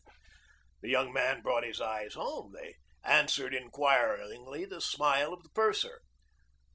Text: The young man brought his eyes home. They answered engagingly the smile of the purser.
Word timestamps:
The 0.81 0.89
young 0.89 1.13
man 1.13 1.43
brought 1.43 1.63
his 1.63 1.79
eyes 1.79 2.15
home. 2.15 2.53
They 2.53 2.77
answered 3.03 3.53
engagingly 3.53 4.65
the 4.65 4.81
smile 4.81 5.31
of 5.31 5.43
the 5.43 5.49
purser. 5.49 6.01